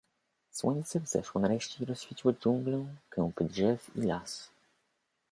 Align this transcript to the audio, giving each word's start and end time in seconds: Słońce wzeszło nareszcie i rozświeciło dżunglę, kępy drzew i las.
Słońce 0.51 0.99
wzeszło 0.99 1.41
nareszcie 1.41 1.83
i 1.83 1.85
rozświeciło 1.85 2.33
dżunglę, 2.33 2.85
kępy 3.09 3.43
drzew 3.45 3.91
i 3.95 4.01
las. 4.01 4.49